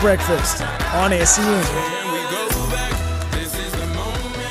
breakfast 0.00 0.62
on 0.94 1.10
SEN. 1.10 1.64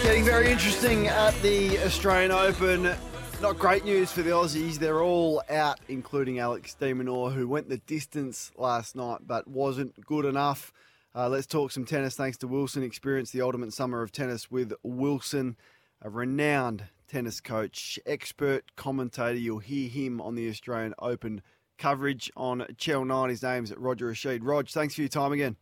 Getting 0.04 0.24
very 0.24 0.52
interesting 0.52 1.08
at 1.08 1.33
the 1.42 1.79
Australian 1.79 2.32
Open. 2.32 2.96
Not 3.42 3.58
great 3.58 3.83
news 3.83 4.12
for 4.12 4.22
the 4.22 4.30
Aussies. 4.30 4.75
They're 4.75 5.01
all 5.01 5.42
out, 5.50 5.80
including 5.88 6.38
Alex 6.38 6.75
de 6.75 6.93
Minaur, 6.93 7.33
who 7.33 7.48
went 7.48 7.67
the 7.67 7.77
distance 7.77 8.52
last 8.57 8.96
night 8.96 9.21
but 9.25 9.48
wasn't 9.48 10.00
good 10.05 10.25
enough. 10.25 10.71
Uh, 11.16 11.27
let's 11.27 11.48
talk 11.48 11.71
some 11.71 11.86
tennis 11.86 12.16
thanks 12.16 12.38
to 12.38 12.47
Wilson. 12.47 12.84
Experience 12.84 13.31
the 13.31 13.41
ultimate 13.41 13.73
summer 13.73 14.04
of 14.04 14.11
tennis 14.11 14.52
with 14.52 14.73
Wilson, 14.84 15.57
a 16.02 16.11
renowned 16.11 16.84
tennis 17.07 17.41
coach, 17.41 17.97
expert 18.05 18.75
commentator. 18.75 19.39
You'll 19.39 19.59
hear 19.59 19.89
him 19.89 20.21
on 20.21 20.36
the 20.36 20.47
Australian 20.47 20.93
Open 21.00 21.41
coverage 21.80 22.32
on 22.38 22.66
Channel 22.77 23.05
9. 23.05 23.30
His 23.30 23.41
name's 23.41 23.73
Roger 23.75 24.12
Rasheed. 24.12 24.41
Rog, 24.43 24.68
thanks 24.68 24.93
for 24.93 25.02
your 25.02 25.09
time 25.09 25.32
again. 25.32 25.55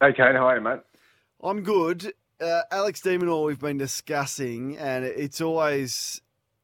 Hey, 0.00 0.12
Kane. 0.14 0.34
How 0.34 0.48
are 0.48 0.56
you, 0.56 0.62
mate? 0.62 0.80
I'm 1.42 1.62
good. 1.62 2.14
Uh, 2.40 2.62
Alex 2.70 3.00
de 3.00 3.18
Minaur 3.18 3.46
we've 3.46 3.60
been 3.60 3.78
discussing, 3.78 4.76
and 4.78 5.04
it's 5.04 5.40
always 5.40 6.22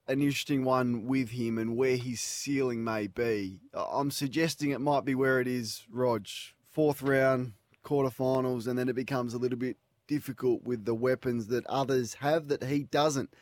an 0.08 0.22
interesting 0.22 0.64
one 0.64 1.06
with 1.06 1.30
him 1.30 1.58
and 1.58 1.76
where 1.76 1.96
his 1.96 2.20
ceiling 2.20 2.82
may 2.82 3.06
be. 3.06 3.60
I'm 3.74 4.10
suggesting 4.10 4.70
it 4.70 4.80
might 4.80 5.04
be 5.04 5.14
where 5.14 5.40
it 5.40 5.46
is, 5.46 5.84
Rog. 5.90 6.26
Fourth 6.70 7.02
round, 7.02 7.52
quarterfinals, 7.84 8.66
and 8.66 8.78
then 8.78 8.88
it 8.88 8.94
becomes 8.94 9.34
a 9.34 9.38
little 9.38 9.58
bit 9.58 9.76
difficult 10.06 10.64
with 10.64 10.84
the 10.84 10.94
weapons 10.94 11.48
that 11.48 11.66
others 11.66 12.14
have 12.14 12.48
that 12.48 12.64
he 12.64 12.84
doesn't. 12.84 13.34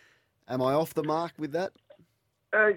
Am 0.48 0.60
I 0.60 0.72
off 0.72 0.94
the 0.94 1.04
mark 1.04 1.32
with 1.38 1.52
that? 1.52 1.72
Uh, 2.52 2.72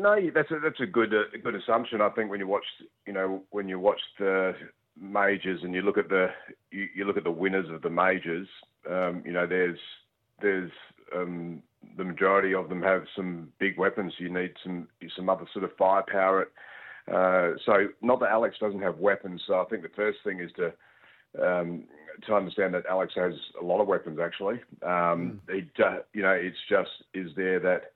no, 0.00 0.16
that's 0.34 0.50
a 0.50 0.58
that's 0.62 0.80
a 0.80 0.86
good 0.86 1.14
uh, 1.14 1.36
good 1.42 1.54
assumption. 1.54 2.00
I 2.00 2.10
think 2.10 2.30
when 2.30 2.40
you 2.40 2.46
watch, 2.46 2.64
you 3.06 3.12
know, 3.12 3.42
when 3.50 3.68
you 3.68 3.78
watch 3.78 4.00
the 4.18 4.54
majors 5.00 5.60
and 5.62 5.74
you 5.74 5.82
look 5.82 5.98
at 5.98 6.08
the 6.08 6.28
you, 6.70 6.88
you 6.94 7.04
look 7.04 7.16
at 7.16 7.24
the 7.24 7.30
winners 7.30 7.68
of 7.70 7.82
the 7.82 7.90
majors, 7.90 8.48
um, 8.90 9.22
you 9.24 9.32
know, 9.32 9.46
there's 9.46 9.78
there's 10.40 10.70
um, 11.14 11.62
the 11.96 12.04
majority 12.04 12.54
of 12.54 12.68
them 12.68 12.82
have 12.82 13.04
some 13.14 13.48
big 13.58 13.78
weapons. 13.78 14.14
You 14.18 14.32
need 14.32 14.54
some 14.62 14.88
some 15.16 15.28
other 15.28 15.46
sort 15.52 15.64
of 15.64 15.76
firepower. 15.76 16.48
Uh, 17.08 17.56
so 17.66 17.88
not 18.02 18.20
that 18.20 18.30
Alex 18.30 18.56
doesn't 18.60 18.82
have 18.82 18.98
weapons. 18.98 19.42
So 19.46 19.60
I 19.60 19.64
think 19.64 19.82
the 19.82 19.88
first 19.96 20.18
thing 20.24 20.40
is 20.40 20.50
to 20.56 20.72
um, 21.44 21.84
to 22.26 22.34
understand 22.34 22.74
that 22.74 22.86
Alex 22.86 23.12
has 23.16 23.32
a 23.60 23.64
lot 23.64 23.80
of 23.80 23.88
weapons. 23.88 24.18
Actually, 24.22 24.60
um, 24.82 25.40
mm. 25.48 25.54
he 25.54 25.82
you 26.12 26.22
know 26.22 26.32
it's 26.32 26.56
just 26.68 26.90
is 27.14 27.30
there 27.36 27.60
that 27.60 27.92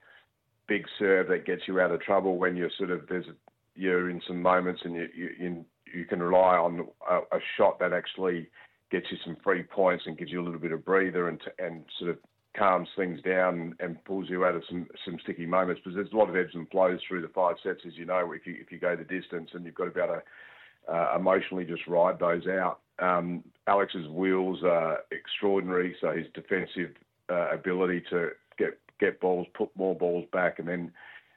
big 0.69 0.85
serve 0.99 1.29
that 1.29 1.47
gets 1.47 1.63
you 1.67 1.81
out 1.81 1.91
of 1.91 2.01
trouble 2.01 2.39
when 2.39 2.57
you're 2.57 2.71
sort 2.77 2.91
of 2.91 3.03
there's 3.09 3.27
you're 3.75 4.11
in 4.11 4.21
some 4.27 4.41
moments 4.41 4.83
and 4.85 4.95
you 4.95 5.09
you, 5.17 5.65
you 5.93 6.05
can 6.05 6.23
rely 6.23 6.57
on 6.57 6.87
a, 7.09 7.19
a 7.37 7.41
shot 7.57 7.79
that 7.79 7.93
actually 7.93 8.49
gets 8.91 9.07
you 9.11 9.19
some 9.25 9.37
free 9.43 9.63
points 9.63 10.05
and 10.07 10.19
gives 10.19 10.31
you 10.31 10.41
a 10.41 10.45
little 10.45 10.61
bit 10.61 10.73
of 10.73 10.85
breather 10.85 11.29
and 11.29 11.41
and 11.59 11.85
sort 11.99 12.11
of 12.11 12.19
calms 12.57 12.89
things 12.97 13.21
down 13.23 13.75
and 13.81 14.03
pulls 14.05 14.31
you 14.31 14.45
out 14.45 14.55
of 14.55 14.63
some 14.69 14.87
some 15.05 15.19
sticky 15.23 15.47
moments 15.47 15.81
because 15.83 15.97
there's 15.97 16.13
a 16.13 16.17
lot 16.17 16.29
of 16.29 16.37
ebbs 16.37 16.55
and 16.55 16.69
flows 16.71 17.01
through 17.07 17.21
the 17.21 17.29
five 17.29 17.57
sets 17.63 17.81
as 17.87 17.97
you 17.97 18.05
know 18.05 18.33
if 18.33 18.47
you 18.47 18.57
if 18.61 18.71
you 18.71 18.79
go 18.79 18.95
the 18.95 19.05
distance 19.05 19.51
and 19.55 19.65
you've 19.65 19.75
got 19.75 19.87
to 19.87 19.91
be 19.91 20.01
able 20.01 20.15
to 20.15 20.23
uh, 20.93 21.15
emotionally 21.17 21.65
just 21.65 21.87
ride 21.87 22.19
those 22.19 22.47
out. 22.47 22.81
Um, 22.99 23.43
Alex's 23.67 24.07
wheels 24.09 24.63
are 24.63 24.99
extraordinary, 25.11 25.97
so 26.01 26.13
his 26.13 26.27
defensive 26.35 26.95
uh, 27.31 27.51
ability 27.53 28.03
to 28.11 28.31
get 29.05 29.21
balls, 29.21 29.47
put 29.55 29.71
more 29.77 29.95
balls 29.95 30.25
back, 30.33 30.59
and 30.59 30.69
then 30.69 30.93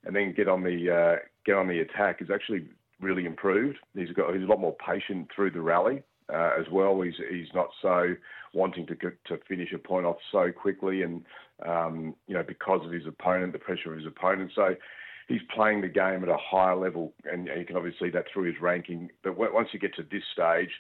and 0.06 0.16
then 0.16 0.34
get 0.36 0.48
on 0.48 0.64
the 0.64 0.92
uh, 0.92 1.26
get 1.46 1.56
on 1.56 1.68
the 1.68 1.80
attack 1.80 2.22
is 2.22 2.30
actually 2.34 2.68
really 3.00 3.26
improved. 3.26 3.78
He's 3.96 4.12
got 4.12 4.34
he's 4.34 4.44
a 4.44 4.48
lot 4.48 4.60
more 4.60 4.76
patient 4.86 5.30
through 5.36 5.52
the 5.52 5.62
rally 5.62 6.04
uh, 6.34 6.52
as 6.60 6.66
well. 6.72 7.02
He's 7.02 7.16
he's 7.30 7.54
not 7.54 7.70
so 7.82 8.16
wanting 8.54 8.88
to 8.88 8.96
to 8.96 9.44
finish 9.48 9.74
a 9.74 9.78
point 9.78 10.06
off 10.06 10.18
so 10.32 10.52
quickly, 10.52 11.02
and 11.02 11.24
um, 11.66 12.16
you 12.28 12.34
know 12.34 12.44
because 12.44 12.86
of 12.86 12.92
his 12.92 13.06
opponent, 13.08 13.54
the 13.54 13.60
pressure 13.60 13.92
of 13.92 13.98
his 13.98 14.08
opponent. 14.08 14.52
So 14.56 14.76
he's 15.28 15.42
playing 15.54 15.82
the 15.82 15.88
game 15.88 16.24
at 16.24 16.30
a 16.30 16.38
higher 16.38 16.76
level, 16.76 17.14
and 17.32 17.48
you 17.48 17.66
can 17.66 17.78
obviously 17.78 18.08
see 18.08 18.12
that 18.12 18.26
through 18.32 18.44
his 18.44 18.62
ranking. 18.62 19.10
But 19.24 19.38
once 19.38 19.70
you 19.72 19.80
get 19.80 19.96
to 19.96 20.04
this 20.04 20.24
stage, 20.34 20.72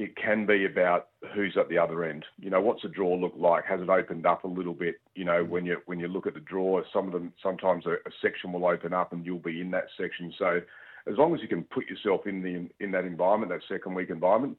it 0.00 0.16
can 0.16 0.46
be 0.46 0.64
about 0.64 1.08
who's 1.34 1.58
at 1.60 1.68
the 1.68 1.76
other 1.76 2.04
end. 2.04 2.24
You 2.38 2.48
know, 2.48 2.60
what's 2.62 2.80
the 2.80 2.88
draw 2.88 3.14
look 3.16 3.34
like? 3.36 3.66
Has 3.66 3.82
it 3.82 3.90
opened 3.90 4.24
up 4.24 4.44
a 4.44 4.48
little 4.48 4.72
bit? 4.72 4.94
You 5.14 5.26
know, 5.26 5.44
when 5.44 5.66
you 5.66 5.76
when 5.84 6.00
you 6.00 6.08
look 6.08 6.26
at 6.26 6.32
the 6.32 6.40
draw, 6.40 6.80
some 6.90 7.06
of 7.06 7.12
them 7.12 7.34
sometimes 7.42 7.84
a, 7.84 7.92
a 7.92 8.10
section 8.22 8.50
will 8.50 8.64
open 8.64 8.94
up 8.94 9.12
and 9.12 9.26
you'll 9.26 9.40
be 9.40 9.60
in 9.60 9.70
that 9.72 9.88
section. 9.98 10.32
So 10.38 10.62
as 11.06 11.18
long 11.18 11.34
as 11.34 11.42
you 11.42 11.48
can 11.48 11.64
put 11.64 11.86
yourself 11.86 12.26
in 12.26 12.42
the 12.42 12.70
in 12.82 12.92
that 12.92 13.04
environment, 13.04 13.52
that 13.52 13.60
second 13.68 13.92
week 13.92 14.08
environment, 14.08 14.56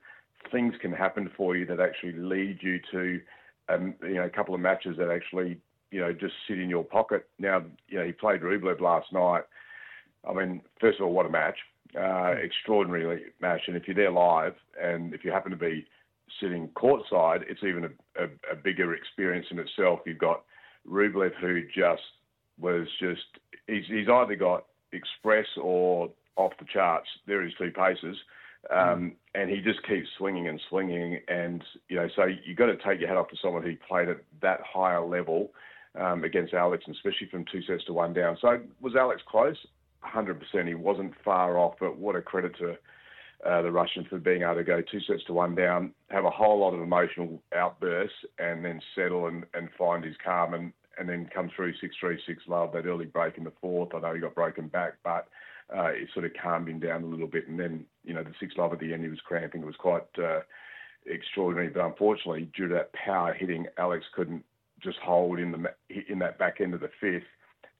things 0.52 0.76
can 0.80 0.94
happen 0.94 1.32
for 1.36 1.58
you 1.58 1.66
that 1.66 1.80
actually 1.80 2.14
lead 2.14 2.60
you 2.62 2.80
to 2.92 3.20
um, 3.70 3.96
you 4.04 4.16
know 4.16 4.26
a 4.26 4.30
couple 4.30 4.54
of 4.54 4.62
matches 4.62 4.96
that 5.00 5.10
actually 5.10 5.58
you 5.90 6.02
know 6.02 6.14
just 6.14 6.36
sit 6.48 6.60
in 6.60 6.70
your 6.70 6.84
pocket. 6.84 7.28
Now 7.40 7.64
you 7.88 7.98
know 7.98 8.06
he 8.06 8.12
played 8.12 8.42
Rublev 8.42 8.80
last 8.80 9.12
night. 9.12 9.42
I 10.24 10.34
mean, 10.34 10.62
first 10.80 11.00
of 11.00 11.08
all, 11.08 11.14
what 11.14 11.26
a 11.26 11.30
match! 11.30 11.58
Uh, 12.00 12.36
extraordinary 12.42 13.24
match, 13.42 13.62
and 13.68 13.76
if 13.76 13.88
you're 13.88 13.96
there 13.96 14.12
live, 14.12 14.54
and 14.82 15.14
if 15.14 15.26
you 15.26 15.32
happen 15.32 15.52
to 15.52 15.58
be 15.58 15.86
sitting 16.40 16.70
courtside, 16.70 17.42
it's 17.50 17.64
even 17.64 17.84
a, 17.84 18.24
a, 18.24 18.28
a 18.54 18.56
bigger 18.56 18.94
experience 18.94 19.46
in 19.52 19.60
itself. 19.60 20.00
You've 20.06 20.18
got 20.18 20.44
Rublev 20.90 21.32
who 21.42 21.62
just 21.76 22.02
was 22.60 22.88
just 23.00 23.22
he's, 23.68 23.84
he's 23.88 24.08
either 24.08 24.36
got 24.36 24.66
express 24.94 25.48
or 25.62 26.10
off 26.38 26.54
the 26.60 26.66
charts. 26.72 27.08
There 27.28 27.46
is 27.46 27.54
two 27.58 27.72
paces. 27.72 28.18
Um, 28.70 28.78
mm. 28.78 29.12
and 29.34 29.50
he 29.50 29.60
just 29.60 29.82
keeps 29.88 30.08
swinging 30.18 30.48
and 30.48 30.62
swinging, 30.70 31.20
and 31.28 31.64
you 31.90 31.96
know, 31.96 32.08
so 32.16 32.26
you've 32.26 32.58
got 32.58 32.68
to 32.68 32.78
take 32.78 33.00
your 33.00 33.10
hat 33.10 33.18
off 33.18 33.30
to 33.30 33.38
someone 33.42 33.64
who 33.64 33.76
played 33.88 34.08
at 34.08 34.18
that 34.42 34.60
higher 34.62 35.04
level 35.04 35.52
um, 36.00 36.24
against 36.24 36.54
Alex, 36.54 36.84
and 36.86 36.96
especially 36.96 37.28
from 37.30 37.44
two 37.52 37.64
sets 37.64 37.84
to 37.86 37.94
one 37.94 38.14
down. 38.14 38.38
So 38.40 38.62
was 38.80 38.96
Alex 38.96 39.22
close? 39.28 39.58
100%. 40.04 40.68
He 40.68 40.76
wasn't 40.76 41.14
far 41.24 41.58
off, 41.58 41.76
but 41.80 41.98
what 41.98 42.16
a 42.16 42.22
credit 42.22 42.58
to 42.60 42.78
uh, 43.48 43.62
the 43.62 43.72
Russian 43.72 44.06
for 44.06 44.20
being 44.20 44.44
able 44.44 44.56
to 44.56 44.64
go 44.64 44.82
two 44.82 45.00
sets 45.02 45.24
to 45.26 45.34
one 45.34 45.56
down, 45.56 45.94
have 46.10 46.26
a 46.26 46.30
whole 46.30 46.60
lot 46.60 46.74
of 46.74 46.82
emotional 46.82 47.42
outbursts, 47.56 48.18
and 48.38 48.64
then 48.64 48.80
settle 48.96 49.28
and, 49.28 49.46
and 49.54 49.70
find 49.78 50.04
his 50.04 50.16
calm 50.24 50.54
and, 50.54 50.72
and 51.00 51.10
then 51.10 51.30
come 51.34 51.50
through 51.56 51.74
6 51.82 51.96
3 52.00 52.20
6 52.28 52.44
love, 52.48 52.72
that 52.74 52.86
early 52.86 53.06
break 53.06 53.38
in 53.38 53.44
the 53.44 53.54
fourth. 53.60 53.96
I 53.96 54.00
know 54.00 54.14
he 54.14 54.20
got 54.20 54.36
broken 54.36 54.68
back, 54.68 54.94
but 55.04 55.28
uh, 55.76 55.88
it 55.88 56.10
sort 56.14 56.26
of 56.26 56.32
calmed 56.42 56.70
him 56.70 56.80
down 56.80 57.04
a 57.04 57.08
little 57.08 57.28
bit. 57.28 57.48
And 57.48 57.60
then, 57.60 57.86
you 58.04 58.14
know, 58.14 58.24
the 58.24 58.34
6 58.40 58.56
love 58.58 58.74
at 58.74 58.80
the 58.80 58.94
end, 58.94 59.04
he 59.04 59.10
was 59.10 59.22
cramping. 59.22 59.62
It 59.62 59.66
was 59.66 59.76
quite 59.76 60.04
uh, 60.22 60.42
extraordinary. 61.06 61.70
But 61.70 61.86
unfortunately, 61.86 62.50
due 62.56 62.68
to 62.68 62.74
that 62.76 62.94
power 62.94 63.34
hitting, 63.34 63.68
Alex 63.78 64.06
couldn't 64.14 64.44
just 64.84 64.98
hold 65.00 65.40
in 65.40 65.52
the 65.52 65.64
in 66.10 66.20
that 66.20 66.40
back 66.40 66.60
end 66.60 66.74
of 66.74 66.82
the 66.82 66.90
fifth 67.00 67.24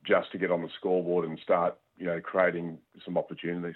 just 0.06 0.32
to 0.32 0.38
get 0.38 0.52
on 0.52 0.62
the 0.62 0.70
scoreboard 0.78 1.28
and 1.28 1.40
start, 1.44 1.78
you 2.02 2.08
know, 2.08 2.20
creating 2.20 2.80
some 3.06 3.16
opportunities. 3.16 3.76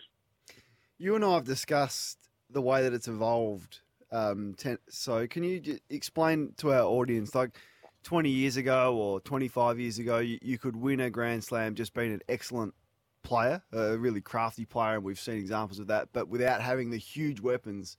You 0.98 1.16
and 1.16 1.24
I 1.24 1.36
have 1.36 1.44
discussed 1.44 2.18
the 2.50 2.62
way 2.62 2.82
that 2.82 2.92
it's 2.92 3.08
evolved. 3.08 3.82
Um, 4.12 4.56
ten, 4.58 4.80
so, 4.90 5.28
can 5.28 5.44
you 5.44 5.78
explain 5.92 6.54
to 6.58 6.74
our 6.74 6.84
audience, 6.84 7.36
like 7.36 7.52
20 8.04 8.32
years 8.32 8.58
ago 8.58 8.96
or 8.98 9.20
25 9.22 9.80
years 9.80 10.00
ago, 10.00 10.18
you, 10.18 10.40
you 10.42 10.58
could 10.58 10.76
win 10.76 11.02
a 11.02 11.10
Grand 11.12 11.44
Slam 11.44 11.76
just 11.76 11.94
being 11.94 12.14
an 12.14 12.22
excellent 12.28 12.74
player, 13.22 13.62
a 13.72 13.96
really 13.96 14.22
crafty 14.22 14.66
player, 14.66 14.96
and 14.96 15.04
we've 15.04 15.20
seen 15.20 15.36
examples 15.36 15.78
of 15.78 15.88
that, 15.88 16.10
but 16.12 16.28
without 16.28 16.62
having 16.62 16.90
the 16.90 16.98
huge 16.98 17.40
weapons, 17.40 17.96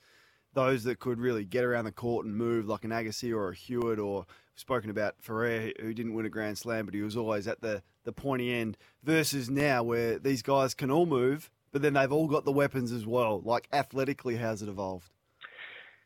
those 0.55 0.83
that 0.85 0.99
could 0.99 1.21
really 1.21 1.45
get 1.45 1.63
around 1.63 1.85
the 1.85 1.93
court 1.93 2.27
and 2.27 2.35
move 2.35 2.67
like 2.67 2.85
an 2.85 2.91
Agassi 2.91 3.33
or 3.33 3.51
a 3.51 3.55
Hewitt 3.55 4.01
or 4.01 4.27
spoken 4.57 4.91
about 4.91 5.15
Ferrer 5.21 5.71
who 5.81 5.95
didn't 5.95 6.15
win 6.15 6.27
a 6.27 6.31
Grand 6.31 6.59
Slam, 6.59 6.85
but 6.85 6.95
he 6.95 7.03
was 7.03 7.17
always 7.17 7.47
at 7.47 7.61
the, 7.61 7.83
the 8.07 8.13
pointy 8.13 8.55
end 8.55 8.79
versus 9.03 9.51
now 9.51 9.83
where 9.83 10.19
these 10.19 10.41
guys 10.41 10.73
can 10.73 10.91
all 10.91 11.05
move 11.05 11.51
but 11.77 11.83
then 11.83 11.93
they've 11.93 12.11
all 12.11 12.27
got 12.27 12.47
the 12.47 12.53
weapons 12.53 12.91
as 12.91 13.05
well. 13.05 13.43
Like 13.45 13.69
athletically, 13.71 14.37
how's 14.37 14.63
it 14.63 14.69
evolved? 14.71 15.11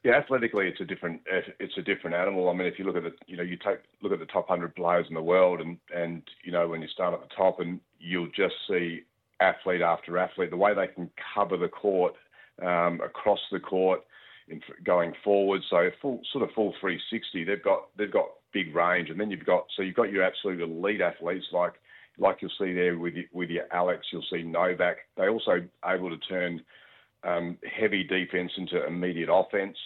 Yeah, 0.03 0.16
athletically, 0.16 0.67
it's 0.67 0.81
a 0.81 0.85
different 0.85 1.20
it's 1.29 1.79
a 1.79 1.82
different 1.82 2.17
animal. 2.17 2.49
I 2.49 2.55
mean, 2.55 2.67
if 2.67 2.76
you 2.76 2.85
look 2.85 2.97
at 2.97 3.05
the 3.05 3.12
you 3.29 3.37
know 3.37 3.44
you 3.44 3.56
take 3.56 3.79
look 4.02 4.12
at 4.12 4.19
the 4.19 4.26
top 4.26 4.49
hundred 4.49 4.75
players 4.75 5.06
in 5.08 5.14
the 5.14 5.23
world, 5.23 5.61
and 5.61 5.79
and 5.94 6.23
you 6.43 6.50
know 6.50 6.67
when 6.67 6.82
you 6.82 6.88
start 6.88 7.14
at 7.14 7.20
the 7.20 7.32
top, 7.37 7.61
and 7.61 7.79
you'll 8.00 8.26
just 8.35 8.55
see 8.69 9.02
athlete 9.38 9.81
after 9.81 10.19
athlete, 10.19 10.50
the 10.50 10.56
way 10.56 10.75
they 10.75 10.88
can 10.88 11.08
cover 11.35 11.56
the 11.56 11.69
court 11.69 12.14
um, 12.61 13.00
across 13.00 13.38
the 13.52 13.61
court, 13.61 14.00
in, 14.49 14.61
going 14.82 15.12
forward. 15.23 15.61
So 15.70 15.88
full 16.02 16.20
sort 16.32 16.43
of 16.43 16.50
full 16.52 16.75
360. 16.81 17.44
They've 17.44 17.62
got 17.62 17.91
they've 17.97 18.12
got 18.12 18.26
big 18.52 18.75
range, 18.75 19.08
and 19.08 19.20
then 19.20 19.31
you've 19.31 19.47
got 19.47 19.67
so 19.76 19.82
you've 19.82 19.94
got 19.94 20.11
your 20.11 20.25
absolute 20.25 20.62
elite 20.62 21.00
athletes 21.00 21.47
like 21.52 21.75
like 22.20 22.38
you'll 22.40 22.50
see 22.58 22.72
there 22.72 22.99
with 22.99 23.14
your, 23.14 23.25
with 23.32 23.50
your 23.50 23.64
Alex, 23.72 24.06
you'll 24.12 24.25
see 24.31 24.43
Novak. 24.43 24.99
They 25.17 25.28
also 25.28 25.62
able 25.84 26.11
to 26.11 26.19
turn 26.19 26.62
um, 27.25 27.58
heavy 27.78 28.05
defense 28.05 28.52
into 28.56 28.87
immediate 28.87 29.31
offense 29.32 29.76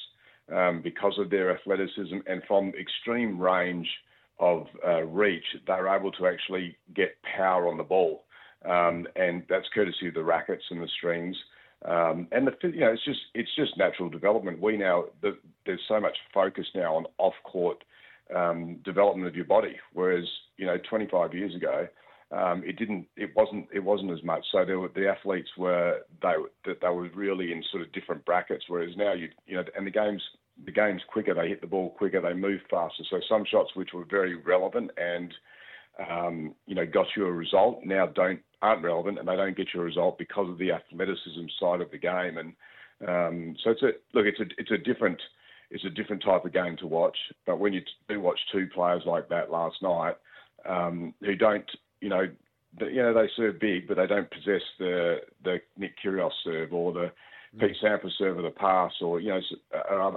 um, 0.53 0.83
because 0.83 1.19
of 1.19 1.31
their 1.31 1.57
athleticism 1.57 2.19
and 2.27 2.43
from 2.47 2.73
extreme 2.79 3.39
range 3.39 3.89
of 4.39 4.67
uh, 4.87 5.03
reach, 5.05 5.45
they're 5.67 5.95
able 5.95 6.11
to 6.13 6.27
actually 6.27 6.77
get 6.95 7.17
power 7.37 7.69
on 7.69 7.77
the 7.77 7.85
ball, 7.85 8.25
um, 8.69 9.07
and 9.17 9.45
that's 9.49 9.67
courtesy 9.73 10.09
of 10.09 10.15
the 10.15 10.23
rackets 10.23 10.65
and 10.71 10.83
the 10.83 10.89
strings. 10.97 11.37
Um, 11.85 12.29
and 12.33 12.47
the 12.47 12.53
you 12.69 12.81
know 12.81 12.93
it's 12.93 13.05
just 13.05 13.21
it's 13.35 13.55
just 13.55 13.77
natural 13.77 14.09
development. 14.09 14.61
We 14.61 14.77
now 14.77 15.05
the, 15.23 15.37
there's 15.67 15.83
so 15.87 16.01
much 16.01 16.17
focus 16.33 16.67
now 16.75 16.97
on 16.97 17.07
off 17.19 17.35
court 17.45 17.85
um, 18.35 18.79
development 18.85 19.29
of 19.29 19.37
your 19.37 19.45
body, 19.45 19.77
whereas 19.93 20.25
you 20.57 20.67
know 20.67 20.79
25 20.89 21.35
years 21.35 21.55
ago 21.55 21.87
um, 22.31 22.63
it 22.65 22.79
didn't 22.79 23.07
it 23.17 23.31
wasn't 23.37 23.69
it 23.73 23.83
wasn't 23.83 24.11
as 24.11 24.23
much. 24.23 24.45
So 24.51 24.65
were, 24.65 24.91
the 24.95 25.09
athletes 25.09 25.51
were 25.57 26.01
they 26.23 26.35
they 26.65 26.89
were 26.89 27.09
really 27.15 27.53
in 27.53 27.63
sort 27.71 27.83
of 27.83 27.93
different 27.93 28.25
brackets, 28.25 28.65
whereas 28.69 28.97
now 28.97 29.13
you 29.13 29.29
you 29.47 29.57
know 29.57 29.65
and 29.77 29.87
the 29.87 29.91
games 29.91 30.23
the 30.65 30.73
game's 30.73 31.03
quicker, 31.09 31.35
they 31.35 31.49
hit 31.49 31.61
the 31.61 31.67
ball 31.67 31.91
quicker, 31.91 32.21
they 32.21 32.33
move 32.33 32.61
faster. 32.71 33.03
So 33.11 33.21
some 33.29 33.45
shots 33.45 33.71
which 33.75 33.93
were 33.93 34.05
very 34.05 34.37
relevant 34.37 34.91
and 34.97 35.35
um, 36.11 36.55
you 36.67 36.75
know 36.75 36.87
got 36.87 37.07
you 37.17 37.27
a 37.27 37.33
result 37.33 37.81
now 37.85 38.07
don't 38.07 38.41
aren't 38.63 38.83
relevant 38.83 39.19
and 39.19 39.29
they 39.29 39.37
don't 39.37 39.57
get 39.57 39.69
you 39.75 39.81
a 39.81 39.85
result 39.85 40.19
because 40.19 40.49
of 40.49 40.59
the 40.59 40.73
athleticism 40.73 41.47
side 41.61 41.81
of 41.81 41.91
the 41.91 41.99
game. 41.99 42.39
And 42.39 42.55
um, 43.07 43.57
so 43.63 43.71
it's 43.71 43.83
a 43.83 43.93
look, 44.15 44.27
it's 44.27 44.41
a 44.41 44.47
it's 44.59 44.71
a 44.71 44.79
different 44.79 45.21
it's 45.71 45.85
a 45.85 45.91
different 45.91 46.23
type 46.23 46.45
of 46.45 46.53
game 46.53 46.77
to 46.79 46.87
watch. 46.87 47.17
But 47.47 47.59
when 47.59 47.73
you 47.73 47.83
do 48.09 48.21
watch 48.21 48.39
two 48.51 48.67
players 48.75 49.03
like 49.07 49.29
that 49.29 49.51
last 49.51 49.77
night, 49.83 50.17
um, 50.69 51.15
who 51.21 51.35
don't 51.35 51.69
you 52.05 52.11
know 52.11 52.29
you 52.81 53.03
know 53.03 53.15
they 53.15 53.29
serve 53.35 53.59
big, 53.59 53.89
but 53.89 53.97
they 53.97 54.07
don't 54.07 54.31
possess 54.31 54.63
the 54.79 55.19
the 55.43 55.59
Nick 55.79 55.95
Kyrgios 56.05 56.33
serve 56.45 56.73
or 56.73 56.93
the 56.93 57.11
mm. 57.57 57.61
Pete 57.61 57.77
Sampras 57.83 58.13
serve 58.19 58.39
or 58.39 58.43
the 58.43 58.51
pass, 58.51 58.93
or 59.01 59.21
you 59.21 59.31
know, 59.31 59.41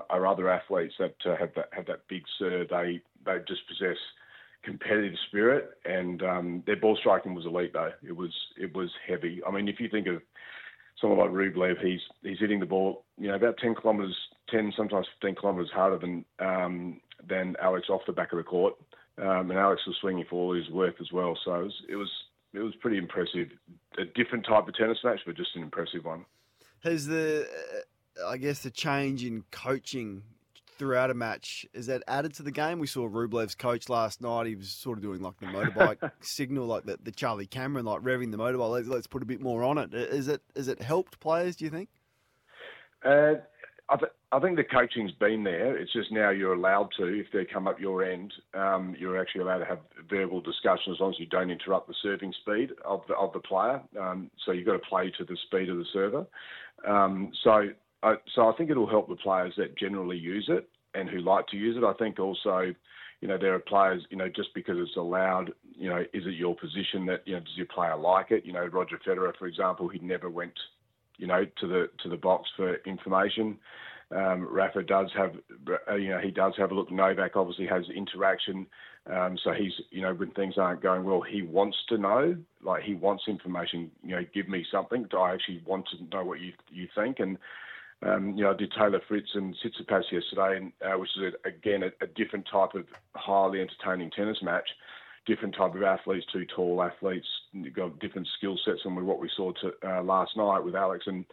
are 0.10 0.28
other 0.28 0.50
athletes 0.50 0.96
that 1.00 1.16
uh, 1.26 1.38
have 1.38 1.54
that 1.56 1.70
have 1.72 1.86
that 1.86 2.08
big 2.10 2.24
serve. 2.38 2.68
They 2.70 3.02
they 3.26 3.38
just 3.48 3.62
possess 3.68 3.98
competitive 4.64 5.14
spirit, 5.28 5.78
and 5.86 6.22
um, 6.24 6.64
their 6.66 6.76
ball 6.76 6.98
striking 7.00 7.34
was 7.34 7.46
elite 7.46 7.72
though. 7.74 7.92
It 8.06 8.16
was 8.16 8.34
it 8.58 8.76
was 8.76 8.90
heavy. 9.08 9.42
I 9.48 9.52
mean, 9.52 9.70
if 9.70 9.80
you 9.80 9.88
think 9.88 10.08
of 10.08 10.22
someone 11.00 11.20
like 11.20 11.30
Rublev, 11.30 11.82
he's 11.82 12.02
he's 12.22 12.40
hitting 12.40 12.60
the 12.60 12.66
ball, 12.66 13.06
you 13.18 13.30
know, 13.30 13.36
about 13.36 13.58
ten 13.60 13.76
kilometres, 13.76 14.18
ten 14.50 14.74
sometimes 14.76 15.08
fifteen 15.14 15.36
kilometres 15.40 15.72
harder 15.74 16.00
than 16.00 16.26
um, 16.40 17.00
than 17.28 17.56
Alex 17.62 17.88
off 17.90 18.02
the 18.08 18.14
back 18.14 18.34
of 18.34 18.38
the 18.38 18.44
court, 18.44 18.76
um, 19.20 19.50
and 19.50 19.60
Alex 19.60 19.82
was 19.88 19.96
swinging 20.00 20.26
for 20.30 20.36
all 20.36 20.56
his 20.56 20.70
worth 20.70 20.96
as 21.02 21.12
well. 21.12 21.38
So 21.44 21.54
it 21.56 21.64
was 21.64 21.74
it 21.90 21.96
was 21.96 22.12
it 22.54 22.60
was 22.60 22.74
pretty 22.76 22.98
impressive. 22.98 23.50
A 23.98 24.06
different 24.16 24.46
type 24.46 24.68
of 24.68 24.76
tennis 24.76 24.98
match, 25.04 25.20
but 25.26 25.36
just 25.36 25.56
an 25.56 25.64
impressive 25.64 26.06
one. 26.06 26.26
Has 26.84 27.08
the 27.08 27.48
uh, 28.22 28.28
I 28.28 28.38
guess 28.38 28.60
the 28.60 28.72
change 28.72 29.24
in 29.24 29.44
coaching 29.52 30.24
throughout 30.78 31.10
a 31.10 31.14
match. 31.14 31.66
Is 31.74 31.88
that 31.88 32.04
added 32.08 32.34
to 32.36 32.44
the 32.44 32.52
game? 32.52 32.80
We 32.80 32.88
saw 32.88 33.08
Rublev's 33.08 33.56
coach 33.56 33.90
last 33.90 34.22
night. 34.22 34.48
He 34.48 34.56
was 34.56 34.70
sort 34.70 34.98
of 34.98 35.02
doing 35.02 35.22
like 35.22 35.40
the 35.40 35.48
motorbike 35.48 36.12
signal, 36.22 36.68
like 36.68 36.86
the, 36.86 37.00
the 37.02 37.12
Charlie 37.12 37.48
Cameron, 37.48 37.86
like 37.86 38.02
revving 38.02 38.32
the 38.32 38.38
motorbike. 38.38 38.72
Let's, 38.72 38.88
let's 38.88 39.08
put 39.08 39.24
a 39.24 39.26
bit 39.26 39.42
more 39.42 39.64
on 39.64 39.78
it. 39.78 39.94
Is 39.94 40.28
it 40.28 40.42
is 40.56 40.68
it 40.68 40.82
helped 40.82 41.20
players? 41.20 41.56
Do 41.56 41.66
you 41.66 41.72
think? 41.72 41.90
Uh, 43.04 43.36
I, 43.90 43.96
th- 43.96 44.12
I 44.34 44.40
think 44.40 44.58
the 44.58 44.64
coaching's 44.66 45.14
been 45.14 45.44
there. 45.44 45.78
It's 45.78 45.94
just 45.94 46.12
now 46.12 46.30
you're 46.30 46.54
allowed 46.54 46.90
to, 46.98 47.06
if 47.06 47.28
they 47.32 47.46
come 47.46 47.68
up 47.68 47.80
your 47.80 48.04
end, 48.04 48.34
um, 48.54 48.96
you're 49.00 49.20
actually 49.20 49.42
allowed 49.42 49.60
to 49.60 49.66
have 49.66 49.80
verbal 50.10 50.42
discussion 50.42 50.92
as 50.94 51.00
long 51.00 51.12
as 51.12 51.20
you 51.20 51.26
don't 51.26 51.50
interrupt 51.50 51.88
the 51.88 51.96
serving 52.02 52.34
speed 52.42 52.72
of 52.84 53.02
the, 53.08 53.16
of 53.16 53.32
the 53.32 53.40
player. 53.40 53.82
Um, 54.00 54.30
so 54.46 54.52
you've 54.52 54.66
got 54.66 54.74
to 54.74 54.80
play 54.80 55.12
to 55.18 55.24
the 55.24 55.38
speed 55.46 55.70
of 55.70 55.78
the 55.78 55.86
server. 55.94 56.26
Um, 56.86 57.32
so 57.44 57.70
uh, 58.04 58.16
so 58.36 58.48
I 58.48 58.54
think 58.56 58.70
it'll 58.70 58.90
help 58.90 59.10
the 59.10 59.16
players 59.16 59.54
that 59.58 59.78
generally 59.78 60.18
use 60.18 60.48
it 60.50 60.70
and 60.94 61.10
who 61.10 61.20
like 61.20 61.48
to 61.48 61.58
use 61.58 61.76
it. 61.78 61.84
I 61.84 61.94
think 61.94 62.20
also, 62.20 62.74
you 63.22 63.28
know, 63.28 63.38
there 63.38 63.56
are 63.56 63.60
players, 63.60 64.04
you 64.10 64.18
know, 64.18 64.30
just 64.30 64.54
because 64.54 64.78
it's 64.78 64.96
allowed, 64.98 65.52
you 65.76 65.90
know, 65.90 66.02
is 66.14 66.26
it 66.26 66.36
your 66.36 66.56
position 66.56 67.06
that, 67.08 67.24
you 67.26 67.34
know, 67.34 67.40
does 67.40 67.58
your 67.58 67.66
player 67.68 67.96
like 67.96 68.32
it? 68.32 68.46
You 68.46 68.54
know, 68.54 68.66
Roger 68.66 69.00
Federer, 69.06 69.36
for 69.38 69.48
example, 69.48 69.88
he 69.88 70.00
never 70.00 70.30
went, 70.30 70.54
you 71.18 71.28
know, 71.28 71.46
to 71.60 71.68
the 71.68 71.90
to 72.04 72.10
the 72.10 72.18
box 72.18 72.50
for 72.56 72.76
information. 72.86 73.58
Um, 74.10 74.48
Rafa 74.50 74.84
does 74.84 75.12
have, 75.18 75.36
uh, 75.90 75.96
you 75.96 76.10
know, 76.10 76.20
he 76.20 76.32
does 76.32 76.54
have 76.58 76.72
a 76.72 76.74
look. 76.74 76.90
Novak 76.90 77.36
obviously 77.36 77.68
has 77.68 77.84
interaction, 77.90 78.66
um, 79.06 79.38
so 79.44 79.52
he's, 79.52 79.74
you 79.90 80.02
know, 80.02 80.14
when 80.14 80.32
things 80.32 80.58
aren't 80.58 80.82
going 80.82 81.04
well, 81.04 81.22
he 81.22 81.42
wants 81.42 81.78
to 81.90 81.98
know, 81.98 82.38
like 82.62 82.84
he 82.84 82.94
wants 82.94 83.24
information. 83.28 83.92
You 84.04 84.16
know, 84.16 84.26
give 84.34 84.48
me 84.48 84.66
something. 84.72 85.06
I 85.18 85.34
actually 85.34 85.62
want 85.66 85.88
to 85.90 86.16
know 86.16 86.24
what 86.24 86.40
you 86.40 86.54
you 86.72 86.88
think, 86.96 87.20
and 87.20 87.38
um, 88.04 88.38
you 88.38 88.44
know, 88.44 88.52
I 88.52 88.56
did 88.56 88.72
Taylor 88.72 89.02
Fritz 89.08 89.30
and 89.34 89.56
Tsitsipas 89.56 90.12
yesterday, 90.12 90.58
and, 90.58 90.72
uh, 90.86 90.98
which 90.98 91.10
is 91.18 91.34
a, 91.34 91.48
again 91.48 91.84
a, 91.84 91.88
a, 92.04 92.08
different 92.08 92.48
type 92.52 92.76
of 92.76 92.86
highly 93.16 93.60
entertaining 93.60 94.12
tennis 94.12 94.38
match. 94.42 94.70
Different 95.28 95.56
type 95.56 95.76
of 95.76 95.84
athletes, 95.84 96.26
two 96.32 96.46
tall 96.56 96.82
athletes, 96.82 97.28
got 97.76 98.00
different 98.00 98.28
skill 98.38 98.58
sets 98.66 98.80
than 98.84 99.06
what 99.06 99.20
we 99.20 99.30
saw 99.36 99.52
to, 99.52 99.74
uh, 99.86 100.02
last 100.02 100.38
night 100.38 100.64
with 100.64 100.76
Alex. 100.76 101.06
And 101.06 101.26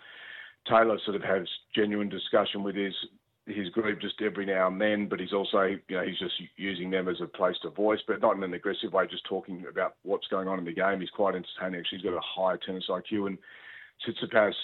Taylor 0.69 0.99
sort 1.05 1.17
of 1.17 1.23
has 1.23 1.47
genuine 1.75 2.09
discussion 2.09 2.63
with 2.63 2.75
his 2.75 2.95
his 3.47 3.69
group 3.71 4.01
just 4.01 4.23
every 4.23 4.47
now 4.47 4.69
and 4.69 4.81
then, 4.81 5.07
but 5.07 5.21
he's 5.21 5.35
also, 5.35 5.63
you 5.63 5.97
know, 5.97 6.03
he's 6.03 6.19
just 6.19 6.33
using 6.57 6.91
them 6.91 7.09
as 7.09 7.21
a 7.21 7.27
place 7.27 7.57
to 7.61 7.69
voice, 7.69 7.99
but 8.09 8.23
not 8.23 8.37
in 8.37 8.43
an 8.43 8.55
aggressive 8.55 8.93
way, 8.93 9.07
just 9.07 9.25
talking 9.27 9.65
about 9.69 9.97
what's 10.03 10.27
going 10.29 10.49
on 10.49 10.59
in 10.59 10.65
the 10.65 10.73
game. 10.73 11.01
He's 11.01 11.11
quite 11.11 11.35
entertaining. 11.35 11.81
Actually, 11.81 11.99
he's 11.99 12.11
got 12.11 12.17
a 12.17 12.21
high 12.23 12.57
tennis 12.65 12.87
IQ, 12.89 13.27
and 13.27 13.39
Tsitsipas 14.07 14.55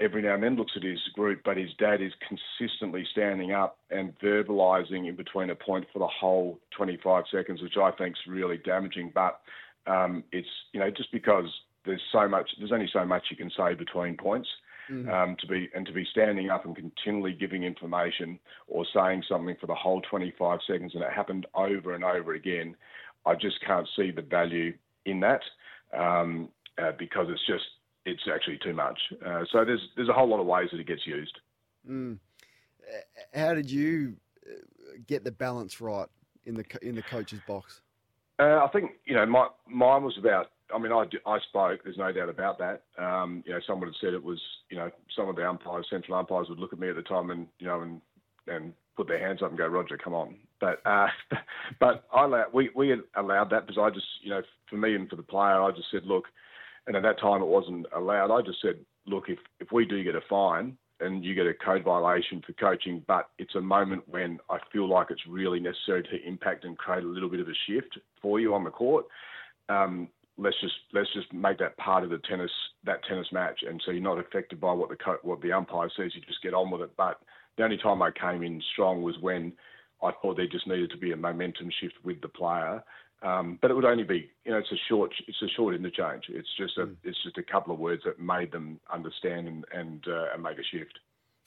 every 0.00 0.22
now 0.22 0.34
and 0.34 0.42
then 0.42 0.56
looks 0.56 0.72
at 0.76 0.82
his 0.82 1.00
group, 1.14 1.40
but 1.44 1.56
his 1.56 1.70
dad 1.78 2.00
is 2.00 2.12
consistently 2.26 3.06
standing 3.10 3.52
up 3.52 3.78
and 3.90 4.18
verbalising 4.18 5.08
in 5.08 5.16
between 5.16 5.50
a 5.50 5.54
point 5.54 5.86
for 5.92 5.98
the 5.98 6.06
whole 6.06 6.58
25 6.76 7.24
seconds, 7.30 7.62
which 7.62 7.76
I 7.76 7.90
think 7.92 8.16
is 8.16 8.32
really 8.32 8.58
damaging. 8.58 9.12
But 9.14 9.40
um, 9.86 10.24
it's 10.32 10.48
you 10.72 10.80
know 10.80 10.90
just 10.90 11.12
because 11.12 11.46
there's 11.84 12.02
so 12.12 12.28
much, 12.28 12.50
there's 12.58 12.72
only 12.72 12.90
so 12.92 13.04
much 13.04 13.24
you 13.30 13.36
can 13.36 13.50
say 13.56 13.74
between 13.74 14.16
points. 14.16 14.48
Mm-hmm. 14.90 15.08
Um, 15.08 15.36
to 15.38 15.46
be 15.46 15.68
and 15.72 15.86
to 15.86 15.92
be 15.92 16.04
standing 16.10 16.50
up 16.50 16.64
and 16.64 16.74
continually 16.74 17.32
giving 17.32 17.62
information 17.62 18.40
or 18.66 18.84
saying 18.92 19.22
something 19.28 19.54
for 19.60 19.68
the 19.68 19.74
whole 19.74 20.00
25 20.00 20.58
seconds, 20.66 20.94
and 20.94 21.04
it 21.04 21.12
happened 21.12 21.46
over 21.54 21.94
and 21.94 22.02
over 22.02 22.34
again. 22.34 22.74
I 23.24 23.34
just 23.34 23.64
can't 23.64 23.86
see 23.94 24.10
the 24.10 24.22
value 24.22 24.72
in 25.04 25.20
that 25.20 25.42
um, 25.96 26.48
uh, 26.76 26.90
because 26.98 27.26
it's 27.30 27.46
just 27.46 27.64
it's 28.04 28.22
actually 28.32 28.58
too 28.62 28.74
much. 28.74 28.98
Uh, 29.24 29.44
so 29.52 29.64
there's 29.64 29.80
there's 29.96 30.08
a 30.08 30.12
whole 30.12 30.28
lot 30.28 30.40
of 30.40 30.46
ways 30.46 30.68
that 30.72 30.80
it 30.80 30.86
gets 30.86 31.06
used. 31.06 31.38
Mm. 31.88 32.18
How 33.34 33.54
did 33.54 33.70
you 33.70 34.16
uh, 34.46 34.54
get 35.06 35.24
the 35.24 35.32
balance 35.32 35.80
right 35.80 36.08
in 36.44 36.54
the 36.54 36.64
in 36.82 36.94
the 36.94 37.02
coach's 37.02 37.40
box? 37.46 37.80
Uh, 38.38 38.64
I 38.64 38.68
think 38.72 38.92
you 39.04 39.14
know 39.14 39.26
my 39.26 39.48
mine 39.68 40.02
was 40.02 40.16
about. 40.18 40.50
I 40.72 40.78
mean, 40.78 40.92
I, 40.92 41.04
I 41.28 41.38
spoke. 41.48 41.80
There's 41.82 41.98
no 41.98 42.12
doubt 42.12 42.28
about 42.28 42.58
that. 42.58 42.82
Um, 42.96 43.42
you 43.44 43.52
know, 43.52 43.58
someone 43.66 43.88
had 43.88 43.96
said 44.00 44.14
it 44.14 44.22
was. 44.22 44.40
You 44.70 44.78
know, 44.78 44.90
some 45.16 45.28
of 45.28 45.36
the 45.36 45.48
umpires, 45.48 45.86
central 45.90 46.16
umpires, 46.16 46.48
would 46.48 46.58
look 46.58 46.72
at 46.72 46.78
me 46.78 46.88
at 46.88 46.96
the 46.96 47.02
time 47.02 47.30
and 47.30 47.46
you 47.58 47.66
know 47.66 47.80
and 47.80 48.00
and 48.46 48.72
put 48.96 49.08
their 49.08 49.18
hands 49.26 49.42
up 49.42 49.50
and 49.50 49.58
go, 49.58 49.66
Roger, 49.66 49.96
come 49.96 50.14
on. 50.14 50.36
But 50.60 50.80
uh, 50.84 51.08
but 51.80 52.04
I 52.12 52.44
we 52.52 52.70
we 52.74 52.94
allowed 53.16 53.50
that 53.50 53.66
because 53.66 53.80
I 53.80 53.90
just 53.90 54.06
you 54.22 54.30
know 54.30 54.42
for 54.68 54.76
me 54.76 54.94
and 54.94 55.08
for 55.08 55.16
the 55.16 55.22
player, 55.22 55.60
I 55.60 55.70
just 55.70 55.90
said, 55.90 56.04
look, 56.04 56.24
and 56.86 56.96
at 56.96 57.02
that 57.02 57.20
time, 57.20 57.42
it 57.42 57.46
wasn't 57.46 57.86
allowed. 57.94 58.30
I 58.30 58.42
just 58.42 58.60
said, 58.62 58.76
look, 59.06 59.24
if, 59.28 59.38
if 59.58 59.72
we 59.72 59.84
do 59.84 60.02
get 60.02 60.14
a 60.14 60.20
fine 60.28 60.76
and 61.00 61.24
you 61.24 61.34
get 61.34 61.46
a 61.46 61.54
code 61.54 61.84
violation 61.84 62.42
for 62.46 62.52
coaching, 62.54 63.02
but 63.06 63.30
it's 63.38 63.54
a 63.54 63.60
moment 63.60 64.02
when 64.06 64.38
I 64.50 64.58
feel 64.72 64.88
like 64.88 65.08
it's 65.10 65.26
really 65.26 65.60
necessary 65.60 66.02
to 66.02 66.26
impact 66.26 66.64
and 66.64 66.76
create 66.76 67.04
a 67.04 67.06
little 67.06 67.28
bit 67.28 67.40
of 67.40 67.48
a 67.48 67.54
shift 67.66 67.98
for 68.20 68.40
you 68.40 68.54
on 68.54 68.64
the 68.64 68.70
court. 68.70 69.06
Um, 69.68 70.08
let's 70.36 70.60
just 70.60 70.74
let's 70.92 71.12
just 71.12 71.32
make 71.32 71.58
that 71.58 71.76
part 71.76 72.02
of 72.02 72.10
the 72.10 72.18
tennis 72.28 72.50
that 72.84 73.04
tennis 73.08 73.28
match, 73.32 73.60
and 73.66 73.80
so 73.84 73.92
you're 73.92 74.02
not 74.02 74.18
affected 74.18 74.60
by 74.60 74.72
what 74.72 74.88
the 74.88 74.96
what 75.22 75.40
the 75.42 75.52
umpire 75.52 75.90
says. 75.96 76.12
You 76.14 76.20
just 76.22 76.42
get 76.42 76.54
on 76.54 76.70
with 76.70 76.82
it. 76.82 76.90
But 76.96 77.20
the 77.56 77.64
only 77.64 77.78
time 77.78 78.02
I 78.02 78.10
came 78.10 78.42
in 78.42 78.62
strong 78.72 79.02
was 79.02 79.16
when 79.20 79.52
I 80.02 80.12
thought 80.20 80.36
there 80.36 80.46
just 80.46 80.66
needed 80.66 80.90
to 80.90 80.96
be 80.96 81.12
a 81.12 81.16
momentum 81.16 81.70
shift 81.80 81.94
with 82.04 82.20
the 82.20 82.28
player, 82.28 82.82
um, 83.22 83.58
but 83.60 83.70
it 83.70 83.74
would 83.74 83.84
only 83.84 84.04
be, 84.04 84.30
you 84.44 84.52
know, 84.52 84.58
it's 84.58 84.72
a 84.72 84.80
short, 84.88 85.12
it's 85.26 85.42
a 85.42 85.48
short 85.48 85.74
interchange. 85.74 86.24
It's 86.28 86.48
just 86.56 86.78
a, 86.78 86.86
mm. 86.86 86.96
it's 87.04 87.22
just 87.22 87.38
a 87.38 87.42
couple 87.42 87.72
of 87.72 87.78
words 87.78 88.02
that 88.04 88.18
made 88.18 88.52
them 88.52 88.80
understand 88.92 89.48
and 89.48 89.64
and, 89.72 90.04
uh, 90.08 90.32
and 90.34 90.42
make 90.42 90.58
a 90.58 90.64
shift. 90.64 90.98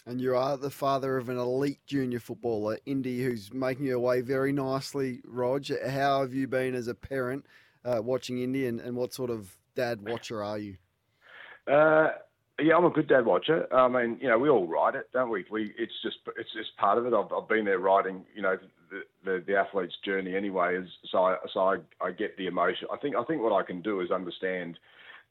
And 0.06 0.20
you 0.20 0.36
are 0.36 0.58
the 0.58 0.70
father 0.70 1.18
of 1.18 1.30
an 1.30 1.38
elite 1.38 1.80
junior 1.86 2.20
footballer, 2.20 2.78
Indy, 2.86 3.24
who's 3.24 3.54
making 3.54 3.88
her 3.88 4.00
way 4.00 4.20
very 4.20 4.52
nicely. 4.52 5.22
Rog, 5.24 5.66
how 5.88 6.22
have 6.22 6.34
you 6.34 6.46
been 6.46 6.76
as 6.76 6.90
a 6.90 6.94
parent 6.94 7.46
uh, 7.86 8.02
watching 8.04 8.40
Indy, 8.40 8.68
and, 8.68 8.82
and 8.82 8.98
what 8.98 9.14
sort 9.14 9.30
of 9.30 9.56
dad 9.76 10.02
watcher 10.02 10.44
are 10.44 10.60
you? 10.60 10.76
Uh, 11.72 12.10
yeah, 12.60 12.76
I'm 12.76 12.86
a 12.86 12.90
good 12.90 13.08
dad 13.08 13.26
watcher. 13.26 13.74
I 13.74 13.88
mean, 13.88 14.18
you 14.22 14.28
know, 14.28 14.38
we 14.38 14.50
all 14.50 14.68
ride 14.68 14.96
it, 14.96 15.10
don't 15.14 15.30
we? 15.30 15.46
We 15.50 15.74
it's 15.78 15.94
just 16.04 16.18
it's 16.38 16.52
just 16.54 16.76
part 16.78 16.98
of 16.98 17.06
it. 17.06 17.14
I've, 17.14 17.32
I've 17.32 17.48
been 17.48 17.66
there 17.66 17.80
riding, 17.80 18.26
you 18.36 18.42
know, 18.42 18.58
the, 19.24 19.44
the, 19.46 19.56
athlete's 19.56 19.96
journey 20.04 20.36
anyway. 20.36 20.76
Is 20.78 20.88
so 21.12 21.20
I 21.20 21.36
so 21.54 21.60
I, 21.62 21.78
I 22.02 22.12
get 22.12 22.38
the 22.38 22.48
emotion. 22.48 22.88
I 22.92 22.98
think 22.98 23.16
I 23.16 23.24
think 23.24 23.42
what 23.42 23.54
I 23.54 23.66
can 23.66 23.82
do 23.82 24.02
is 24.02 24.12
understand 24.12 24.78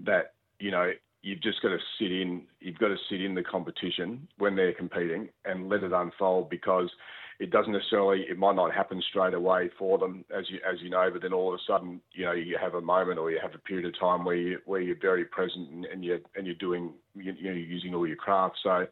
that 0.04 0.34
you 0.58 0.70
know 0.70 0.90
you've 1.22 1.42
just 1.42 1.62
got 1.62 1.70
to 1.70 1.78
sit 1.98 2.12
in. 2.12 2.42
You've 2.60 2.78
got 2.78 2.88
to 2.88 2.96
sit 3.10 3.22
in 3.22 3.34
the 3.34 3.42
competition 3.42 4.28
when 4.38 4.56
they're 4.56 4.74
competing 4.74 5.28
and 5.44 5.68
let 5.68 5.82
it 5.82 5.92
unfold 5.92 6.50
because 6.50 6.90
it 7.38 7.50
doesn't 7.50 7.72
necessarily 7.72 8.24
it 8.28 8.38
might 8.38 8.54
not 8.54 8.72
happen 8.72 9.02
straight 9.08 9.34
away 9.34 9.70
for 9.78 9.98
them 9.98 10.24
as 10.36 10.44
you 10.48 10.58
as 10.70 10.80
you 10.80 10.90
know 10.90 11.08
but 11.12 11.22
then 11.22 11.32
all 11.32 11.52
of 11.52 11.58
a 11.58 11.62
sudden 11.66 12.00
you 12.12 12.24
know 12.24 12.32
you 12.32 12.56
have 12.60 12.74
a 12.74 12.80
moment 12.80 13.18
or 13.18 13.30
you 13.30 13.38
have 13.42 13.54
a 13.54 13.58
period 13.58 13.84
of 13.86 13.98
time 13.98 14.24
where 14.24 14.36
you 14.36 14.58
where 14.64 14.80
you're 14.80 15.00
very 15.00 15.24
present 15.24 15.68
and, 15.70 15.84
and 15.86 16.04
you're 16.04 16.20
and 16.36 16.46
you're 16.46 16.54
doing 16.56 16.92
you, 17.16 17.32
you 17.32 17.50
know 17.50 17.56
you're 17.56 17.56
using 17.56 17.94
all 17.94 18.06
your 18.06 18.16
craft 18.16 18.56
so 18.62 18.86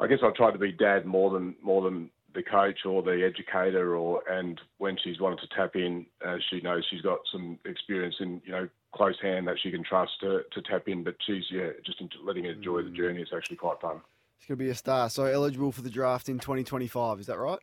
I 0.00 0.06
guess 0.06 0.18
I've 0.24 0.34
tried 0.34 0.52
to 0.52 0.58
be 0.58 0.72
dad 0.72 1.06
more 1.06 1.30
than 1.30 1.54
more 1.62 1.82
than 1.82 2.10
the 2.34 2.42
coach 2.42 2.80
or 2.86 3.02
the 3.02 3.24
educator 3.24 3.96
or 3.96 4.22
and 4.30 4.60
when 4.78 4.96
she's 5.02 5.20
wanted 5.20 5.38
to 5.40 5.48
tap 5.56 5.74
in 5.74 6.06
uh, 6.26 6.36
she 6.48 6.60
knows 6.60 6.84
she's 6.90 7.02
got 7.02 7.18
some 7.32 7.58
experience 7.64 8.14
in 8.20 8.40
you 8.44 8.52
know 8.52 8.68
close 8.94 9.16
hand 9.22 9.46
that 9.46 9.56
she 9.62 9.70
can 9.70 9.84
trust 9.84 10.12
to, 10.20 10.40
to 10.52 10.62
tap 10.62 10.88
in 10.88 11.02
but 11.02 11.14
she's 11.26 11.44
yeah 11.50 11.70
just 11.84 12.02
letting 12.24 12.44
her 12.44 12.50
enjoy 12.50 12.82
the 12.82 12.90
journey 12.90 13.20
it's 13.20 13.32
actually 13.34 13.56
quite 13.56 13.80
fun 13.80 14.00
She's 14.40 14.48
going 14.48 14.58
to 14.58 14.64
be 14.64 14.70
a 14.70 14.74
star. 14.74 15.10
So 15.10 15.24
eligible 15.24 15.70
for 15.70 15.82
the 15.82 15.90
draft 15.90 16.30
in 16.30 16.38
2025. 16.38 17.20
Is 17.20 17.26
that 17.26 17.38
right? 17.38 17.58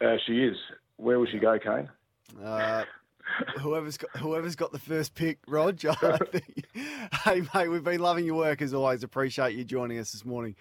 Uh, 0.00 0.16
she 0.24 0.44
is. 0.44 0.56
Where 0.96 1.18
will 1.18 1.26
she 1.26 1.38
go, 1.38 1.58
Kane? 1.58 1.88
Uh, 2.40 2.84
whoever's 3.58 3.96
got 3.96 4.10
whoever's 4.18 4.54
got 4.54 4.70
the 4.70 4.78
first 4.78 5.16
pick, 5.16 5.38
Rog. 5.48 5.84
I 5.84 6.18
think. 6.30 6.64
hey, 7.24 7.42
mate, 7.52 7.68
we've 7.68 7.82
been 7.82 8.00
loving 8.00 8.24
your 8.24 8.36
work 8.36 8.62
as 8.62 8.72
always. 8.72 9.02
Appreciate 9.02 9.56
you 9.56 9.64
joining 9.64 9.98
us 9.98 10.12
this 10.12 10.24
morning. 10.24 10.54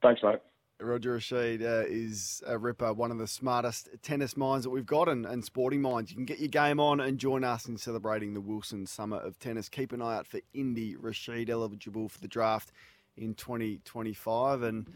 Thanks, 0.00 0.22
mate. 0.22 0.38
Roger 0.80 1.18
Rasheed 1.18 1.62
uh, 1.62 1.86
is 1.88 2.40
a 2.46 2.56
ripper, 2.56 2.92
one 2.92 3.10
of 3.10 3.18
the 3.18 3.26
smartest 3.26 3.88
tennis 4.02 4.36
minds 4.36 4.64
that 4.64 4.70
we've 4.70 4.86
got 4.86 5.08
and, 5.08 5.26
and 5.26 5.44
sporting 5.44 5.82
minds. 5.82 6.10
You 6.10 6.16
can 6.16 6.24
get 6.24 6.38
your 6.38 6.48
game 6.48 6.78
on 6.78 7.00
and 7.00 7.18
join 7.18 7.42
us 7.42 7.66
in 7.66 7.76
celebrating 7.76 8.34
the 8.34 8.40
Wilson 8.40 8.86
Summer 8.86 9.16
of 9.16 9.38
Tennis. 9.40 9.68
Keep 9.68 9.92
an 9.92 10.00
eye 10.00 10.16
out 10.16 10.26
for 10.28 10.40
Indy 10.54 10.94
Rasheed, 10.94 11.50
eligible 11.50 12.08
for 12.08 12.20
the 12.20 12.28
draft 12.28 12.70
in 13.16 13.34
2025. 13.34 14.62
And 14.62 14.86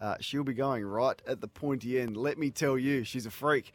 uh, 0.00 0.16
she'll 0.20 0.42
be 0.42 0.52
going 0.52 0.84
right 0.84 1.20
at 1.26 1.40
the 1.40 1.48
pointy 1.48 2.00
end. 2.00 2.16
Let 2.16 2.36
me 2.36 2.50
tell 2.50 2.76
you, 2.76 3.04
she's 3.04 3.26
a 3.26 3.30
freak. 3.30 3.72